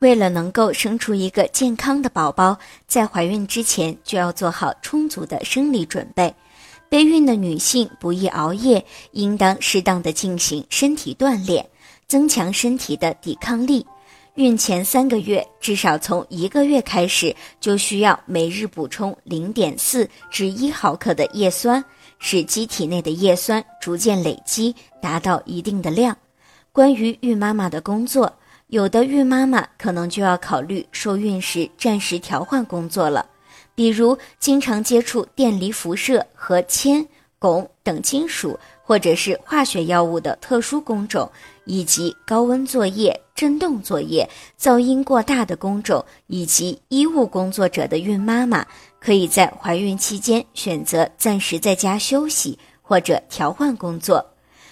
[0.00, 6.34] 为了能够生出一个健康的宝宝，在怀孕之前就要做好充足的生理准备。
[6.88, 8.82] 备孕的女性不宜熬夜，
[9.12, 11.68] 应当适当的进行身体锻炼，
[12.08, 13.84] 增强身体的抵抗力。
[14.36, 21.84] 孕前三个月，至少从一个月开始，就需要每日补充零点四至一毫克的叶酸，
[22.18, 26.16] 使机体内的叶酸逐渐累积，达到一定的量。
[26.72, 28.32] 关于孕妈妈的工作。
[28.70, 33.26] 有的孕妈妈可能就要考虑受孕时暂时调换工作了，
[33.74, 37.04] 比如经常接触电离辐射和铅、
[37.40, 41.28] 汞等金属或者是化学药物的特殊工种，
[41.64, 48.64] 以及高温作业、震动作业、噪音过大的工种，以及医务工作者的孕妈妈，
[49.00, 54.24] 可以在怀孕期间选择暂时在家休息或者调换工作。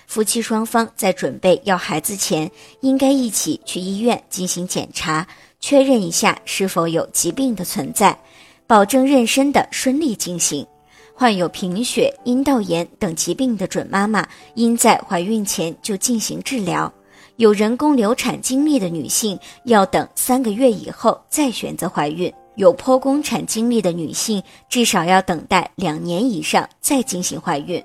[0.08, 5.24] 夫妻双方在准备要孩子前，应该一起去医院进行检查，
[5.60, 8.18] 确认一下是否有疾病的存在，
[8.66, 10.66] 保证妊娠的顺利进行。
[11.12, 16.90] 患有贫血、阴道炎等疾病的准妈妈，应在怀孕前就进行治疗。
[17.36, 27.84] 有人工流产经历的女性，要等三个月以后再选择怀孕；有剖宫产经历的女性，至少要等待两年以上再进行怀孕。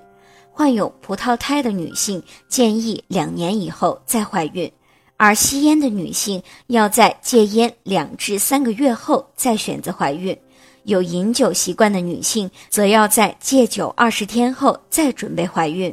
[0.56, 4.70] 患有葡萄胎的女性建议两年以后再怀孕，
[5.16, 10.38] 而吸烟的女性要在戒烟两至三个月后再选择怀孕。
[10.84, 15.92] 有饮酒习惯的女性则要在戒酒二十天后再准备怀孕。